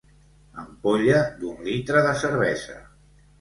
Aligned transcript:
Ampolla 0.61 1.19
d'un 1.41 1.61
litre 1.67 2.03
de 2.09 2.15
cervesa. 2.23 2.81